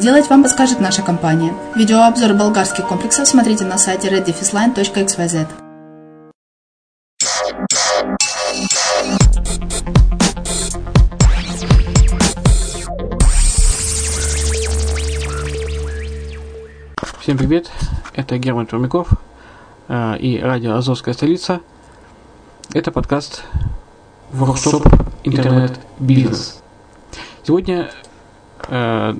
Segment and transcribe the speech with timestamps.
[0.00, 1.52] сделать, вам подскажет наша компания.
[1.76, 5.46] Видеообзор болгарских комплексов смотрите на сайте reddefisline.xyz.
[17.20, 17.70] Всем привет,
[18.14, 19.08] это Герман Пермяков
[19.88, 21.60] э, и радио «Азовская столица».
[22.72, 23.44] Это подкаст
[24.32, 24.86] «Воркшоп
[25.24, 26.62] Интернет-бизнес».
[27.42, 27.90] Сегодня
[28.68, 29.14] э,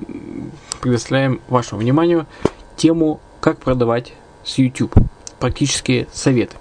[0.81, 2.27] предоставляем вашему вниманию
[2.75, 4.13] тему «Как продавать
[4.43, 4.93] с YouTube».
[5.39, 6.57] Практические советы.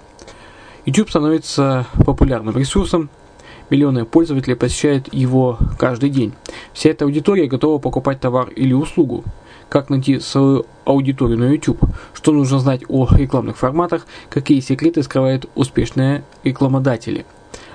[0.86, 3.10] YouTube становится популярным ресурсом,
[3.68, 6.32] миллионы пользователей посещают его каждый день.
[6.72, 9.24] Вся эта аудитория готова покупать товар или услугу–
[9.70, 11.80] как найти свою аудиторию на YouTube,
[12.12, 17.24] что нужно знать о рекламных форматах, какие секреты скрывают успешные рекламодатели.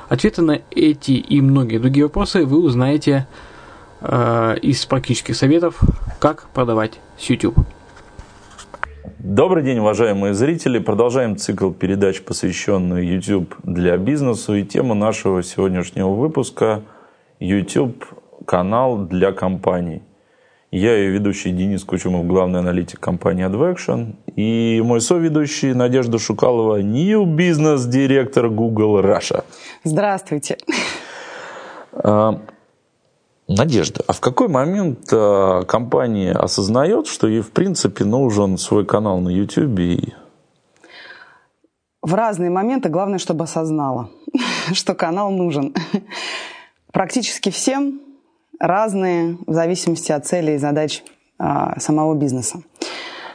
[0.09, 3.25] Ответы на эти и многие другие вопросы вы узнаете
[4.07, 5.79] э, из практических советов,
[6.19, 7.57] как продавать с YouTube.
[9.19, 10.79] Добрый день, уважаемые зрители.
[10.79, 14.53] Продолжаем цикл передач, посвященный YouTube для бизнеса.
[14.53, 16.83] И тема нашего сегодняшнего выпуска–
[17.39, 18.05] YouTube
[18.45, 20.01] канал для компаний–
[20.75, 24.15] я ее ведущий Денис Кучумов, главный аналитик компании AdVaction.
[24.35, 29.45] И мой соведущий Надежда Шукалова, New Business директор Google Russia.
[29.85, 30.57] Здравствуйте.
[33.47, 39.19] Надежда, а в какой момент а, компания осознает, что ей в принципе нужен свой канал
[39.19, 39.79] на YouTube?
[39.79, 40.13] И...
[42.01, 44.09] В разные моменты главное, чтобы осознала,
[44.73, 45.75] что канал нужен.
[46.91, 48.01] Практически всем
[48.59, 51.03] разные в зависимости от целей и задач
[51.37, 52.63] а, самого бизнеса.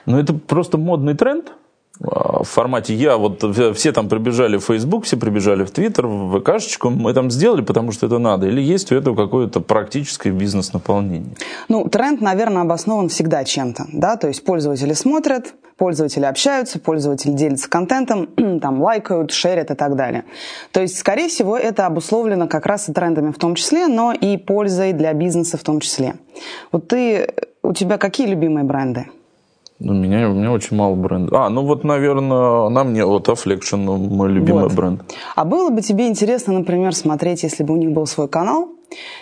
[0.06, 1.52] Но это просто модный тренд?
[2.00, 3.44] В формате я, вот
[3.76, 7.92] все там прибежали в Facebook, все прибежали в Twitter, в ВКшечку, мы там сделали, потому
[7.92, 11.34] что это надо, или есть у этого какое-то практическое бизнес-наполнение?
[11.68, 17.68] Ну, тренд, наверное, обоснован всегда чем-то, да, то есть пользователи смотрят, пользователи общаются, пользователи делятся
[17.68, 18.26] контентом,
[18.60, 20.24] там лайкают, шерят и так далее.
[20.72, 24.38] То есть, скорее всего, это обусловлено как раз и трендами в том числе, но и
[24.38, 26.14] пользой для бизнеса в том числе.
[26.72, 27.28] Вот ты,
[27.62, 29.06] у тебя какие любимые бренды?
[29.82, 31.32] У меня, у меня очень мало брендов.
[31.32, 34.74] А, ну вот, наверное, на мне вот Affliction, мой любимый вот.
[34.74, 35.02] бренд.
[35.34, 38.68] А было бы тебе интересно, например, смотреть, если бы у них был свой канал,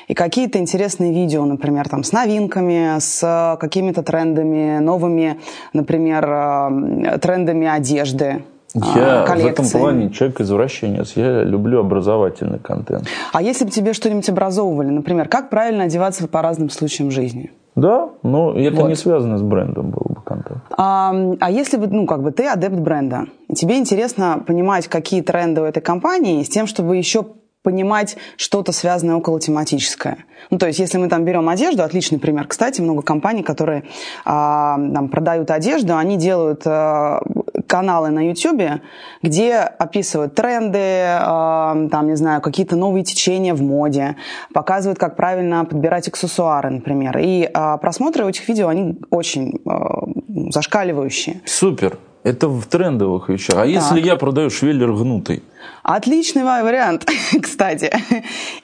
[0.08, 5.38] и какие-то интересные видео, например, там, с новинками, с какими-то трендами, новыми,
[5.72, 8.43] например, э, трендами одежды,
[8.75, 9.62] я коллекции.
[9.62, 11.12] в этом плане человек-извращенец.
[11.16, 13.06] Я люблю образовательный контент.
[13.32, 17.50] А если бы тебе что-нибудь образовывали, например, как правильно одеваться по разным случаям жизни?
[17.81, 18.89] Да, но это вот.
[18.89, 20.63] не связано с брендом был бы контент.
[20.77, 25.61] А, а если бы, ну, как бы ты адепт бренда, тебе интересно понимать, какие тренды
[25.61, 27.25] у этой компании, с тем, чтобы еще
[27.62, 30.25] понимать что-то связанное около тематическое.
[30.50, 32.46] Ну, то есть, если мы там берем одежду, отличный пример.
[32.46, 33.84] Кстати, много компаний, которые
[34.25, 37.20] а, там, продают одежду, они делают а,
[37.66, 38.81] каналы на YouTube,
[39.22, 44.16] где описывают тренды, а, там, не знаю, какие-то новые течения в моде,
[44.55, 47.19] показывают, как правильно подбирать аксессуары, например.
[47.19, 50.06] И а, просмотры этих видео, они очень а,
[50.50, 51.43] зашкаливающие.
[51.44, 51.99] Супер.
[52.29, 53.57] Это в трендовых вещах.
[53.57, 53.69] А так.
[53.69, 55.43] если я продаю швеллер гнутый?
[55.83, 57.07] Отличный вариант,
[57.43, 57.91] кстати.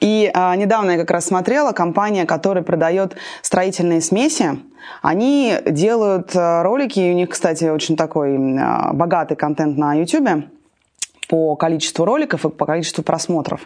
[0.01, 4.59] И а, недавно я как раз смотрела компания, которая продает строительные смеси.
[5.01, 10.45] Они делают а, ролики, и у них, кстати, очень такой а, богатый контент на YouTube
[11.35, 13.63] по количеству роликов и по количеству просмотров,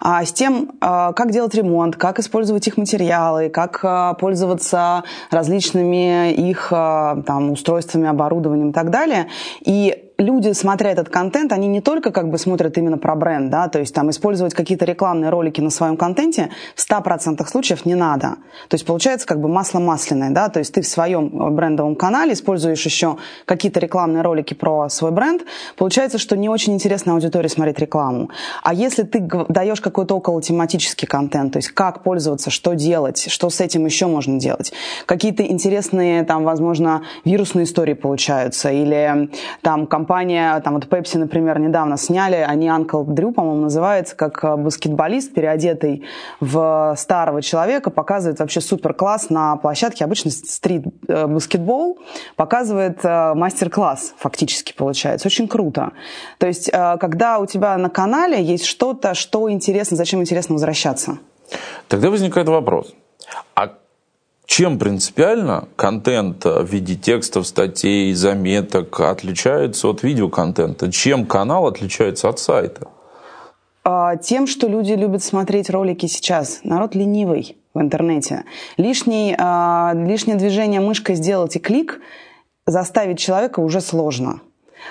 [0.00, 6.32] а с тем, а, как делать ремонт, как использовать их материалы, как а, пользоваться различными
[6.32, 9.26] их а, там, устройствами, оборудованием и так далее.
[9.64, 13.68] И люди, смотря этот контент, они не только как бы смотрят именно про бренд, да,
[13.68, 18.36] то есть там использовать какие-то рекламные ролики на своем контенте в 100% случаев не надо.
[18.68, 22.32] То есть получается как бы масло масляное, да, то есть ты в своем брендовом канале
[22.32, 25.42] используешь еще какие-то рекламные ролики про свой бренд,
[25.76, 28.30] получается, что не очень интересно аудитории смотреть рекламу.
[28.64, 33.50] А если ты даешь какой-то около тематический контент, то есть как пользоваться, что делать, что
[33.50, 34.72] с этим еще можно делать,
[35.06, 39.30] какие-то интересные там, возможно, вирусные истории получаются, или
[39.62, 44.42] там компания компания, там вот Pepsi, например, недавно сняли, они Uncle Drew, по-моему, называется, как
[44.42, 46.04] э, баскетболист, переодетый
[46.40, 54.14] в старого человека, показывает вообще супер класс на площадке, обычно стрит-баскетбол, э, показывает э, мастер-класс
[54.16, 55.28] фактически получается.
[55.28, 55.92] Очень круто.
[56.38, 61.18] То есть, когда у тебя на канале есть что-то, что интересно, зачем интересно возвращаться?
[61.88, 62.94] Тогда возникает вопрос.
[63.54, 63.74] А
[64.48, 70.90] чем принципиально контент в виде текстов, статей, заметок отличается от видеоконтента?
[70.90, 72.88] Чем канал отличается от сайта?
[73.84, 76.60] А, тем, что люди любят смотреть ролики сейчас.
[76.64, 78.44] Народ ленивый в интернете.
[78.78, 82.00] Лишний, а, лишнее движение мышкой сделать и клик
[82.66, 84.40] заставить человека уже сложно.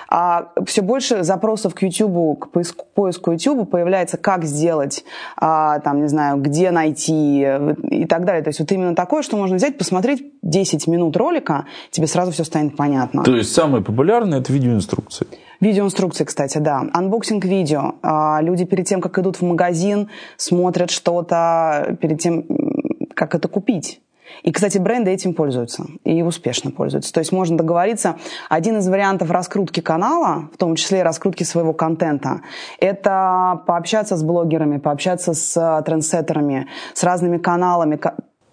[0.09, 5.03] А все больше запросов к YouTube, к поиску, поиску YouTube появляется, как сделать,
[5.35, 7.45] а, там, не знаю, где найти
[7.89, 8.43] и так далее.
[8.43, 12.43] То есть вот именно такое, что можно взять, посмотреть 10 минут ролика, тебе сразу все
[12.43, 13.23] станет понятно.
[13.23, 15.27] То есть самое популярное– это видеоинструкции?
[15.59, 16.83] Видеоинструкции, кстати, да.
[16.94, 17.95] Unboxing видео.
[18.03, 22.45] А, люди перед тем, как идут в магазин, смотрят что-то перед тем,
[23.15, 24.01] как это купить.
[24.44, 27.13] И, кстати, бренды этим пользуются и успешно пользуются.
[27.13, 28.18] То есть можно договориться,
[28.50, 32.41] один из вариантов раскрутки канала, в том числе раскрутки своего контента,
[32.79, 38.00] это пообщаться с блогерами, пообщаться с э, трендсеттерами, с разными каналами,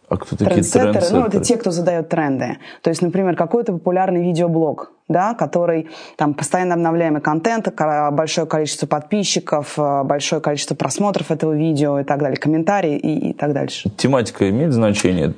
[0.09, 0.93] а кто такие трендсеттеры?
[0.93, 1.21] трендсеттеры?
[1.21, 2.59] Ну, это те, кто задает тренды.
[2.83, 7.69] То есть, например, какой-то популярный видеоблог, да, который там постоянно обновляемый контент,
[8.13, 13.33] большое количество подписчиков, э, большое количество просмотров этого видео и так далее, комментарии и, и
[13.33, 13.91] так дальше.
[13.97, 15.35] Тематика имеет значение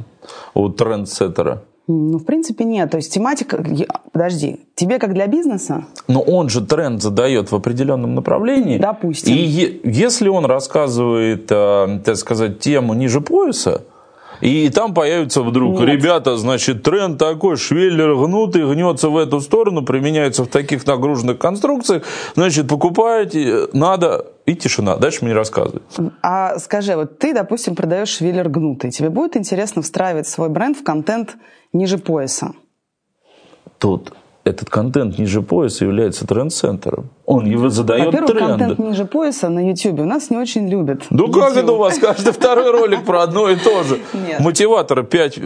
[0.55, 1.63] у трендсеттера?
[1.89, 2.91] Ну, в принципе, нет.
[2.91, 3.65] То есть тематика...
[4.13, 5.85] Подожди, тебе как для бизнеса?
[6.09, 8.79] Но он же тренд задает в определенном направлении.
[8.79, 9.33] Допустим.
[9.33, 13.83] И если он рассказывает, э, так сказать, тему ниже пояса,
[14.41, 15.89] и там появится вдруг, Нет.
[15.89, 22.03] ребята, значит, тренд такой, швеллер гнутый, гнется в эту сторону, применяется в таких нагруженных конструкциях,
[22.35, 24.97] значит, покупаете, надо, и тишина.
[24.97, 25.83] Дальше мне рассказывай.
[26.23, 30.85] А скажи, вот ты, допустим, продаешь швеллер гнутый, тебе будет интересно встраивать свой бренд в
[30.85, 31.37] контент
[31.73, 32.53] ниже пояса?
[33.79, 34.13] Тут
[34.47, 37.11] этот контент ниже пояса является тренд-центром.
[37.25, 38.49] Он его задает Во-первых, тренды.
[38.49, 41.03] контент ниже пояса на YouTube у нас не очень любят.
[41.11, 41.99] Ну как это у вас?
[41.99, 43.99] Каждый второй ролик про одно и то же.
[44.15, 44.39] Нет.
[44.39, 45.39] Мотиваторы, пять,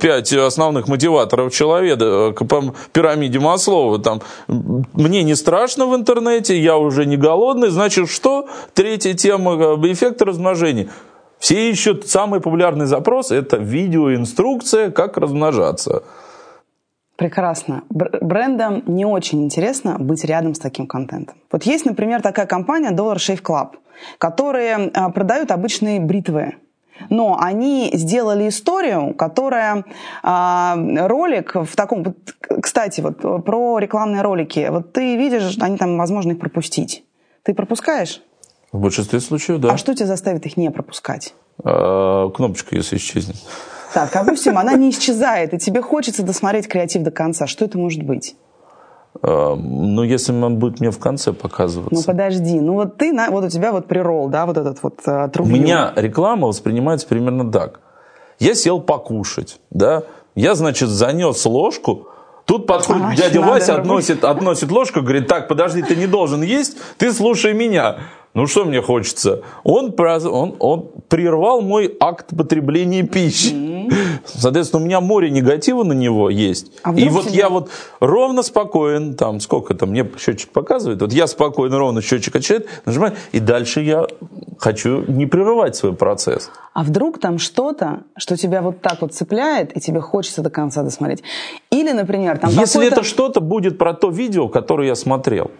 [0.00, 4.00] пять основных мотиваторов человека по пирамиде Маслова.
[4.00, 7.70] Там, мне не страшно в интернете, я уже не голодный.
[7.70, 8.48] Значит, что?
[8.74, 9.54] Третья тема–
[9.84, 10.88] эффект размножения.
[11.38, 16.02] Все ищут самый популярный запрос– это видеоинструкция, как размножаться.
[17.20, 17.84] Прекрасно.
[17.90, 21.36] Брендам не очень интересно быть рядом с таким контентом.
[21.52, 23.72] Вот есть, например, такая компания Dollar Shave Club,
[24.16, 26.54] которые а, продают обычные бритвы.
[27.10, 29.84] Но они сделали историю, которая
[30.22, 32.14] а, ролик в таком...
[32.62, 34.68] Кстати, вот про рекламные ролики.
[34.70, 37.04] Вот ты видишь, они там, возможно, их пропустить.
[37.42, 38.22] Ты пропускаешь?
[38.72, 39.72] В большинстве случаев, да.
[39.72, 41.34] А что тебя заставит их не пропускать?
[41.62, 43.36] А, кнопочка, если исчезнет.
[43.92, 47.46] Так, допустим, она не исчезает, и тебе хочется досмотреть креатив до конца.
[47.46, 48.36] Что это может быть?
[49.22, 51.94] А, ну, если он будет мне в конце показываться.
[51.94, 52.60] Ну, подожди.
[52.60, 55.92] Ну, вот ты, вот у тебя вот прирол, да, вот этот вот uh, У меня
[55.96, 57.80] реклама воспринимается примерно так.
[58.38, 60.04] Я сел покушать, да,
[60.34, 62.06] я, значит, занес ложку,
[62.46, 66.78] Тут подходит а, дядя Вася, относит, относит ложку, говорит, так, подожди, ты не должен есть,
[66.98, 67.98] ты слушай меня.
[68.34, 69.42] Ну что мне хочется?
[69.62, 73.52] Он, он, он прервал мой акт потребления пищи.
[73.52, 73.92] Mm-hmm.
[74.24, 76.72] Соответственно, у меня море негатива на него есть.
[76.82, 81.26] А и вот я вот ровно спокоен, там сколько там, мне счетчик показывает, вот я
[81.26, 84.06] спокойно, ровно счетчик отчитает, нажимаю, и дальше я
[84.58, 86.50] хочу не прерывать свой процесс.
[86.72, 90.82] А вдруг там что-то, что тебя вот так вот цепляет, и тебе хочется до конца
[90.82, 91.22] досмотреть.
[91.70, 95.50] Или, например, там Если это что-то будет про то видео, которое я смотрел.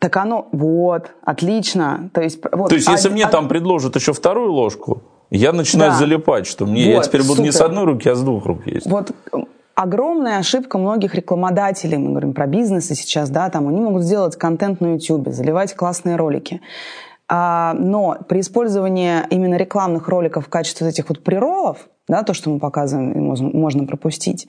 [0.00, 2.10] Так оно, вот, отлично.
[2.14, 3.28] То есть, вот, То есть если а, мне а...
[3.28, 5.98] там предложат еще вторую ложку, я начинаю да.
[5.98, 7.44] залипать, что мне вот, я теперь буду супер.
[7.44, 8.86] не с одной руки, а с двух рук есть.
[8.86, 9.12] Вот
[9.74, 14.80] огромная ошибка многих рекламодателей, мы говорим про бизнесы сейчас, да, там они могут сделать контент
[14.80, 16.62] на YouTube, заливать классные ролики.
[17.32, 22.50] А, но при использовании именно рекламных роликов в качестве этих вот приролов, да, то, что
[22.50, 24.48] мы показываем, можно пропустить.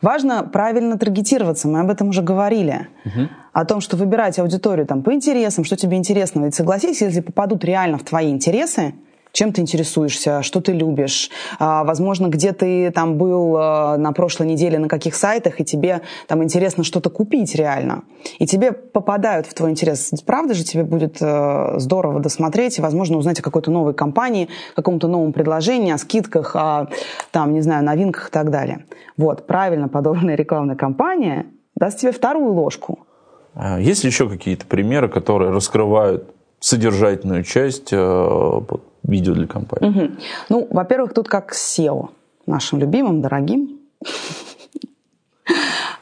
[0.00, 2.88] Важно правильно таргетироваться, мы об этом уже говорили.
[3.04, 3.28] Угу.
[3.52, 6.46] О том, что выбирать аудиторию там, по интересам, что тебе интересно.
[6.46, 8.94] Ведь согласись, если попадут реально в твои интересы,
[9.32, 14.46] чем ты интересуешься, что ты любишь, а, возможно, где ты там был а, на прошлой
[14.46, 18.02] неделе, на каких сайтах, и тебе там интересно что-то купить реально.
[18.38, 20.10] И тебе попадают в твой интерес.
[20.24, 25.08] Правда же тебе будет э, здорово досмотреть и, возможно, узнать о какой-то новой компании, каком-то
[25.08, 26.88] новом предложении, о скидках, о,
[27.30, 28.86] там, не знаю, новинках и так далее.
[29.16, 33.00] Вот, правильно подобранная рекламная кампания даст тебе вторую ложку.
[33.54, 38.60] А есть ли еще какие-то примеры, которые раскрывают содержательную часть э,
[39.02, 39.88] видео для компании?
[39.88, 40.10] Угу.
[40.48, 42.08] Ну, во-первых, тут как SEO,
[42.46, 43.78] нашим любимым, дорогим.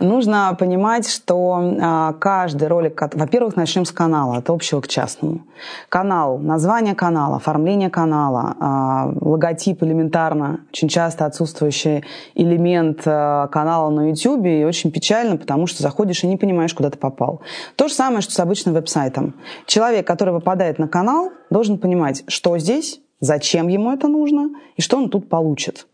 [0.00, 5.42] Нужно понимать, что а, каждый ролик, во-первых, начнем с канала, от общего к частному.
[5.90, 12.02] Канал, название канала, оформление канала, а, логотип элементарно, очень часто отсутствующий
[12.34, 16.88] элемент а, канала на YouTube, и очень печально, потому что заходишь и не понимаешь, куда
[16.88, 17.42] ты попал.
[17.76, 19.34] То же самое, что с обычным веб-сайтом.
[19.66, 24.96] Человек, который попадает на канал, должен понимать, что здесь, зачем ему это нужно и что
[24.96, 25.86] он тут получит.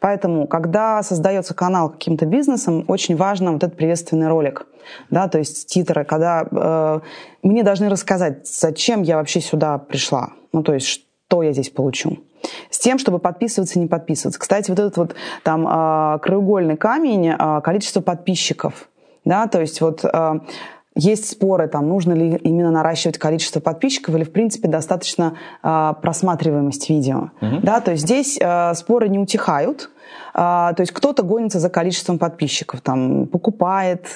[0.00, 4.66] Поэтому, когда создается канал каким-то бизнесом, очень важно вот этот приветственный ролик,
[5.10, 7.00] да, то есть титры, когда э,
[7.42, 12.18] мне должны рассказать, зачем я вообще сюда пришла, ну, то есть что я здесь получу
[12.70, 14.38] с тем, чтобы подписываться и не подписываться.
[14.38, 18.88] Кстати, вот этот вот там э, краеугольный камень, э, количество подписчиков,
[19.24, 20.40] да, то есть вот э,
[20.94, 26.88] есть споры, там, нужно ли именно наращивать количество подписчиков или, в принципе, достаточно э, просматриваемость
[26.88, 27.30] видео.
[27.40, 27.60] Угу.
[27.62, 29.90] Да, то есть здесь э, споры не утихают.
[30.34, 34.06] Э, то есть кто-то гонится за количеством подписчиков, там, покупает,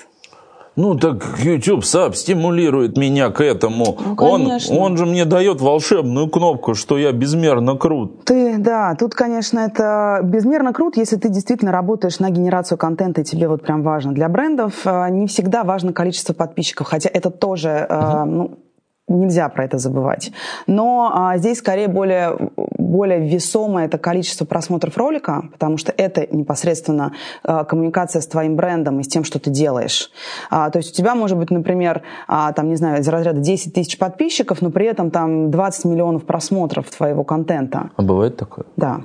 [0.78, 3.98] ну так YouTube сам стимулирует меня к этому.
[3.98, 8.24] Ну, он, он же мне дает волшебную кнопку, что я безмерно крут.
[8.24, 13.24] Ты, да, тут, конечно, это безмерно крут, если ты действительно работаешь на генерацию контента, и
[13.24, 14.12] тебе вот прям важно.
[14.12, 18.24] Для брендов э, не всегда важно количество подписчиков, хотя это тоже, угу.
[18.24, 18.58] ну,
[19.08, 20.32] нельзя про это забывать.
[20.66, 27.12] Но а, здесь скорее более, более весомое это количество просмотров ролика, потому что это непосредственно
[27.42, 30.10] а, коммуникация с твоим брендом и с тем, что ты делаешь.
[30.50, 33.74] А, то есть у тебя может быть, например, а, там, не знаю, из разряда 10
[33.74, 37.90] тысяч подписчиков, но при этом там 20 миллионов просмотров твоего контента.
[37.96, 38.66] А бывает такое?
[38.76, 39.02] Да.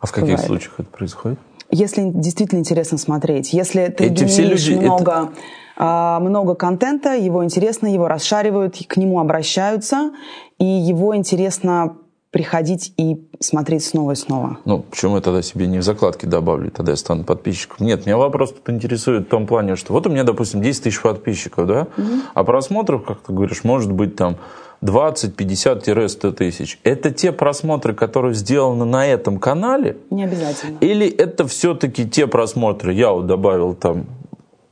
[0.00, 0.46] А в каких бывает.
[0.46, 1.38] случаях это происходит?
[1.70, 5.10] Если действительно интересно смотреть, если ты Эти все люди, много...
[5.12, 5.30] Это
[5.82, 10.10] а, много контента, его интересно, его расшаривают, к нему обращаются,
[10.58, 11.96] и его интересно
[12.30, 14.58] приходить и смотреть снова и снова.
[14.66, 17.86] Ну, почему я тогда себе не в закладке добавлю, тогда я стану подписчиком?
[17.86, 21.00] Нет, меня вопрос тут интересует в том плане, что вот у меня, допустим, 10 тысяч
[21.00, 22.08] подписчиков, да, угу.
[22.34, 24.36] а просмотров, как ты говоришь, может быть там
[24.80, 26.78] 20, 50-100 тысяч.
[26.84, 29.96] Это те просмотры, которые сделаны на этом канале?
[30.10, 30.78] Не обязательно.
[30.80, 34.06] Или это все-таки те просмотры, я вот добавил там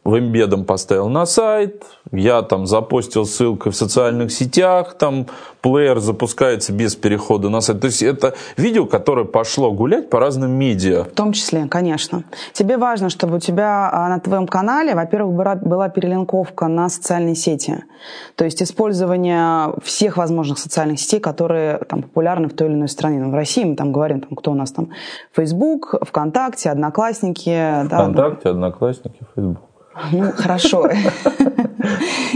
[0.05, 5.27] в имбедом поставил на сайт, я там запостил ссылкой в социальных сетях, там
[5.61, 7.81] плеер запускается без перехода на сайт.
[7.81, 11.05] То есть это видео, которое пошло гулять по разным медиа.
[11.05, 12.25] В том числе, конечно.
[12.53, 17.35] Тебе важно, чтобы у тебя а, на твоем канале, во-первых, была, была перелинковка на социальные
[17.35, 17.85] сети.
[18.37, 23.19] То есть использование всех возможных социальных сетей, которые там популярны в той или иной стране.
[23.19, 24.91] Ну, в России мы там говорим, там, кто у нас там,
[25.37, 27.85] Facebook, ВКонтакте, Одноклассники.
[27.87, 29.68] ВКонтакте, да, Одноклассники, Facebook.
[30.13, 30.89] Ну, хорошо.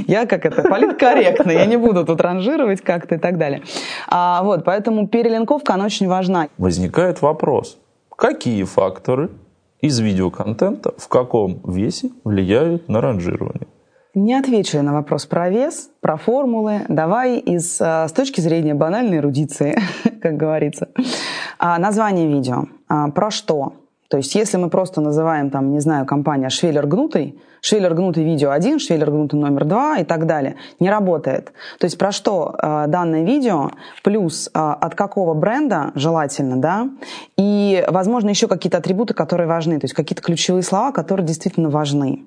[0.06, 3.62] Я как это, политкорректно, я не буду тут ранжировать как-то и так далее.
[4.08, 6.48] А, вот, поэтому перелинковка, она очень важна.
[6.58, 7.78] Возникает вопрос,
[8.16, 9.30] какие факторы
[9.80, 13.66] из видеоконтента в каком весе влияют на ранжирование?
[14.14, 16.82] Не отвечу на вопрос про вес, про формулы.
[16.88, 19.78] Давай из, а, с точки зрения банальной эрудиции,
[20.22, 20.88] как говорится.
[21.58, 22.64] А, название видео.
[22.88, 23.72] А, про что?
[24.12, 28.50] То есть если мы просто называем, там, не знаю, компания Швеллер Гнутый, Швеллер Гнутый видео
[28.50, 31.54] 1, Швеллер Гнутый номер 2 и так далее, не работает.
[31.78, 33.70] То есть про что э, данное видео,
[34.04, 36.90] плюс э, от какого бренда желательно, да,
[37.38, 42.26] и, возможно, еще какие-то атрибуты, которые важны, то есть какие-то ключевые слова, которые действительно важны.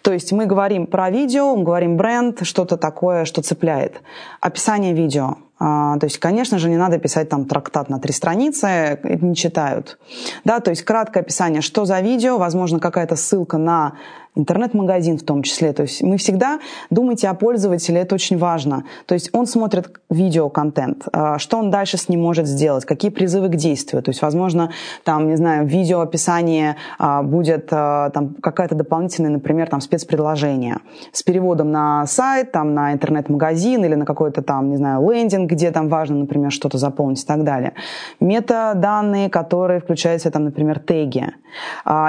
[0.00, 4.00] То есть мы говорим про видео, мы говорим бренд, что-то такое, что цепляет.
[4.40, 5.36] Описание видео.
[5.62, 9.36] А, то есть, конечно же, не надо писать там трактат на три страницы, это не
[9.36, 9.98] читают.
[10.42, 13.92] Да, то есть краткое описание, что за видео, возможно, какая-то ссылка на
[14.36, 15.72] интернет-магазин в том числе.
[15.72, 18.84] То есть мы всегда думайте о пользователе, это очень важно.
[19.06, 23.48] То есть он смотрит видеоконтент, а, что он дальше с ним может сделать, какие призывы
[23.48, 24.02] к действию.
[24.02, 24.70] То есть, возможно,
[25.04, 30.78] там, не знаю, в видеоописании а, будет а, там какая-то дополнительная, например, там спецпредложение
[31.12, 35.72] с переводом на сайт, там на интернет-магазин или на какой-то там, не знаю, лендинг, где
[35.72, 37.74] там важно, например, что-то заполнить и так далее.
[38.20, 41.26] Метаданные, которые включают в себя там, например, теги.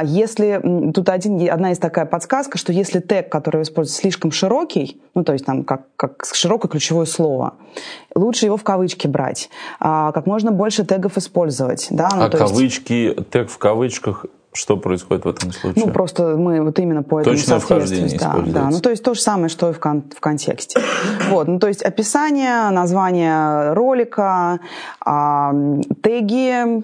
[0.04, 5.24] Если тут один, одна из такая подсказка, что если тег, который используется, слишком широкий, ну,
[5.24, 7.56] то есть там как, как широкое ключевое слово,
[8.14, 9.50] лучше его в кавычки брать,
[9.80, 11.88] а, как можно больше тегов использовать.
[11.90, 12.10] Да?
[12.16, 13.30] Ну, а кавычки, есть...
[13.30, 15.86] тег в кавычках, что происходит в этом случае?
[15.86, 18.70] Ну, просто мы вот именно по этому Точное вхождение да, да.
[18.70, 20.80] Ну, то есть то же самое, что и в, кон- в контексте.
[21.30, 24.60] Вот, ну, то есть описание, название ролика,
[25.00, 25.54] а,
[26.04, 26.84] теги,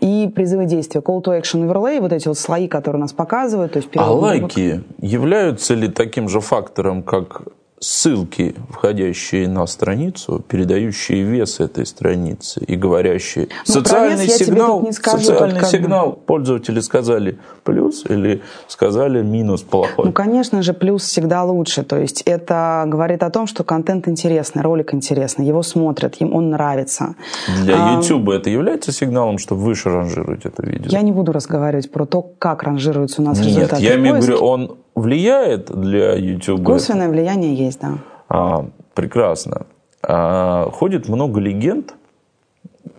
[0.00, 3.72] и призывы действия, call to action overlay, вот эти вот слои, которые нас показывают.
[3.72, 7.42] То есть а лайки являются ли таким же фактором, как
[7.80, 14.92] ссылки, входящие на страницу, передающие вес этой страницы и говорящие ну, социальный вес сигнал, не
[14.92, 20.06] скажу, социальный сигнал пользователи сказали плюс или сказали минус плохой.
[20.06, 21.82] Ну, конечно же, плюс всегда лучше.
[21.82, 26.50] То есть это говорит о том, что контент интересный, ролик интересный, его смотрят, им он
[26.50, 27.14] нравится.
[27.62, 30.90] Для YouTube а, это является сигналом, что выше ранжируете это видео?
[30.90, 33.82] Я не буду разговаривать про то, как ранжируются у нас Нет, результаты.
[33.82, 36.64] я имею в виду, он влияет для YouTube?
[36.64, 37.98] Косвенное влияние есть, да.
[38.28, 39.66] А, прекрасно.
[40.02, 41.94] А, ходит много легенд,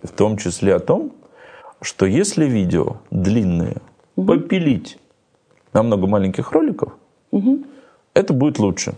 [0.02, 1.12] в том числе о том,
[1.82, 3.76] что если видео длинные
[4.16, 4.26] угу.
[4.28, 4.98] попилить
[5.72, 6.92] на много маленьких роликов,
[7.30, 7.60] угу.
[8.14, 8.94] это будет лучше.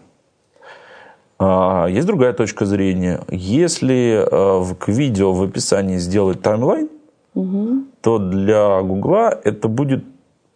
[1.38, 3.21] А, есть другая точка зрения.
[3.31, 6.88] Если а, к видео в описании сделать таймлайн,
[7.35, 7.85] угу.
[8.01, 10.05] то для Гугла это будет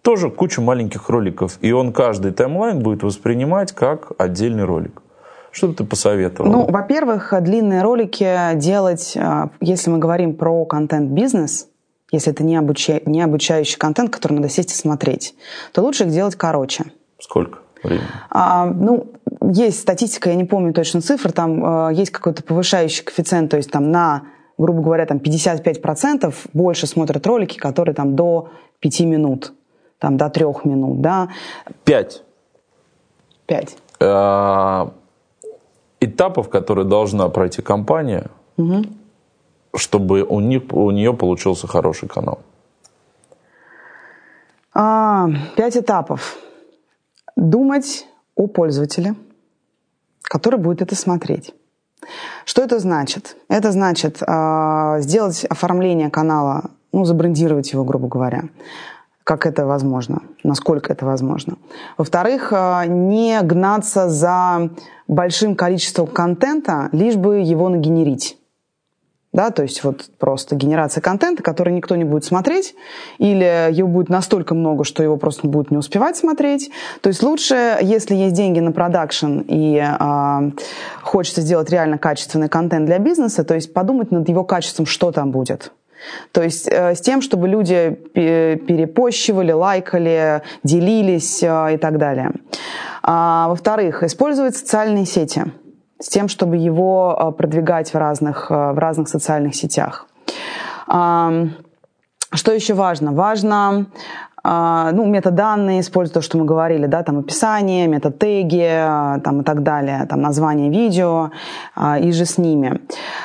[0.06, 5.02] тоже куча маленьких роликов, и он каждый таймлайн будет воспринимать как отдельный ролик.
[5.50, 6.48] Что бы ты посоветовал?
[6.48, 11.66] Ну, во-первых, длинные ролики делать, э, если мы говорим про контент-бизнес,
[12.12, 13.00] если это не, обуча...
[13.04, 15.34] не обучающий контент, который надо сесть и смотреть,
[15.72, 16.84] то лучше их делать короче.
[17.18, 18.06] Сколько времени?
[18.30, 19.08] А, ну,
[19.40, 23.72] есть статистика, я не помню точно цифр, там э, есть какой-то повышающий коэффициент, то есть
[23.72, 24.22] там на,
[24.56, 29.52] грубо говоря, там 55% больше смотрят ролики, которые там до 5 минут
[29.98, 31.28] там, до трех минут, да.
[31.84, 32.22] Пять.
[33.46, 33.76] Пять.
[34.00, 34.92] А,
[36.00, 38.84] этапов, которые должна пройти компания, угу.
[39.74, 42.40] чтобы у, них, у нее получился хороший канал?
[44.74, 46.36] А, пять этапов.
[47.36, 49.14] Думать о пользователе,
[50.22, 51.54] который будет это смотреть.
[52.44, 53.36] Что это значит?
[53.48, 58.44] Это значит э, сделать оформление канала, ну, забрендировать его, грубо говоря
[59.26, 61.56] как это возможно, насколько это возможно.
[61.98, 64.70] Во-вторых, э, не гнаться за
[65.08, 68.38] большим количеством контента, лишь бы его нагенерить.
[69.32, 72.76] Да, то есть вот просто генерация контента, который никто не будет смотреть,
[73.18, 76.70] или его будет настолько много, что его просто будут не успевать смотреть.
[77.00, 80.50] То есть лучше, если есть деньги на продакшн и э,
[81.02, 85.32] хочется сделать реально качественный контент для бизнеса, то есть подумать над его качеством, что там
[85.32, 85.72] будет.
[86.32, 92.32] То есть э, с тем, чтобы люди перепощивали, лайкали, делились э, и так далее.
[93.02, 95.44] А, во-вторых, использовать социальные сети
[96.00, 100.06] с тем, чтобы его э, продвигать в разных, в разных социальных сетях.
[100.86, 103.12] Что еще важно?
[103.12, 103.86] Важно
[104.92, 110.06] ну, метаданные, используя то, что мы говорили, да, там описание, метатеги, там и так далее,
[110.08, 111.30] там название видео
[111.74, 112.80] а, и же с ними.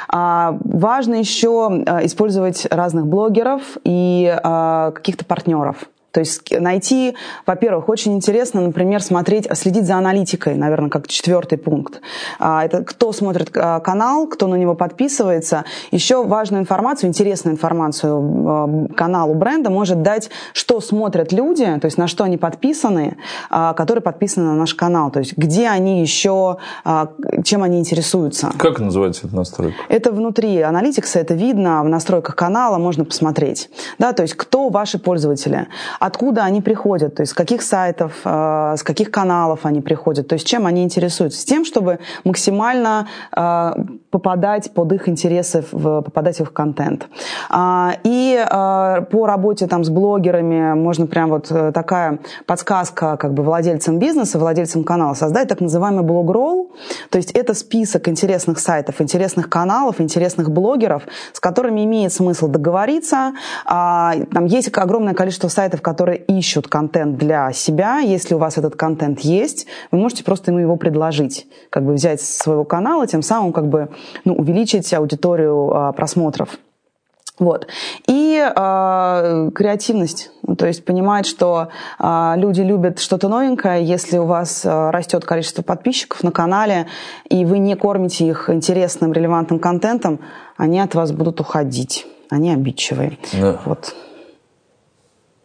[0.08, 4.36] А, важно еще использовать разных блогеров и
[4.94, 5.88] каких-то партнеров.
[6.12, 12.02] То есть найти, во-первых, очень интересно, например, смотреть, следить за аналитикой, наверное, как четвертый пункт.
[12.40, 15.64] А, это кто смотрит а, канал, кто на него подписывается.
[15.92, 21.98] Еще важную информацию, интересную информацию а, каналу бренда может дать, что смотрят люди, то есть
[21.98, 23.18] на что они подписаны,
[23.50, 25.12] которые подписаны на наш канал.
[25.12, 26.58] То есть где они еще,
[27.44, 28.52] чем они интересуются.
[28.58, 29.76] Как называется эта настройка?
[29.90, 33.70] Это внутри аналитикса, это видно в настройках канала, можно посмотреть.
[34.00, 35.68] Да, то есть кто ваши пользователи
[36.02, 40.34] откуда они приходят, то есть с каких сайтов, э, с каких каналов они приходят, то
[40.34, 43.72] есть чем они интересуются, с тем, чтобы максимально э,
[44.10, 47.08] попадать под их интересы, попадать в их контент.
[47.50, 53.44] А, и э, по работе там с блогерами можно прям вот такая подсказка как бы
[53.44, 56.72] владельцам бизнеса, владельцам канала создать так называемый блог-ролл,
[57.12, 63.34] то есть это список интересных сайтов, интересных каналов, интересных блогеров, с которыми имеет смысл договориться.
[63.66, 65.91] А, там есть огромное количество сайтов, которые
[66.28, 70.76] ищут контент для себя, если у вас этот контент есть, вы можете просто ему его
[70.76, 73.90] предложить, как бы взять с своего канала, тем самым как бы
[74.26, 76.58] ну, увеличить аудиторию а, просмотров.
[77.42, 77.66] Вот.
[78.08, 84.26] И э, креативность, ну, то есть понимать, что э, люди любят что-то новенькое, если у
[84.26, 86.86] вас э, растет количество подписчиков на канале,
[87.30, 90.20] и вы не кормите их интересным, релевантным контентом,
[90.56, 93.18] они от вас будут уходить, они обидчивые.
[93.34, 93.60] Да.
[93.66, 93.96] Вот.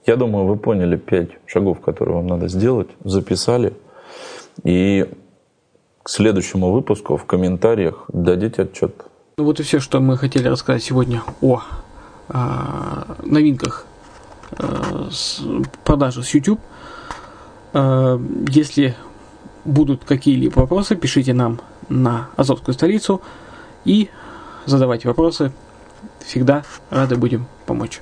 [0.07, 3.73] Я думаю, вы поняли пять шагов, которые вам надо сделать, записали.
[4.63, 5.05] И
[6.05, 8.95] к следующему выпуску в комментариях дадите отчет.
[9.37, 11.61] Ну вот и все, что мы хотели рассказать сегодня о
[12.29, 12.35] э,
[13.25, 13.85] новинках
[14.53, 15.43] э, с
[15.85, 16.61] продажи с YouTube.
[17.73, 18.17] Э,
[18.49, 18.95] если
[19.65, 23.21] будут какие-либо вопросы, пишите нам на Азовскую столицу
[23.85, 24.09] и
[24.67, 25.51] задавайте вопросы.
[26.25, 28.01] Всегда рады будем помочь.